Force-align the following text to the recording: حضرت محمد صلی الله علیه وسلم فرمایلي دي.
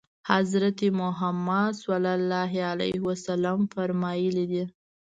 حضرت 0.33 0.79
محمد 1.01 1.71
صلی 1.85 2.11
الله 2.19 2.51
علیه 2.71 2.97
وسلم 3.07 3.59
فرمایلي 3.73 4.45
دي. 4.51 4.63